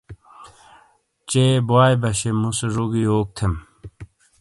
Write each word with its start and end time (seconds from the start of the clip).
چے 1.29 1.43
بوئے 1.67 1.95
بشے 2.01 2.29
مُوسے 2.39 2.67
زو 2.73 2.83
گی 2.91 3.01
یوک 3.07 3.27
تھیم؟ 3.35 3.53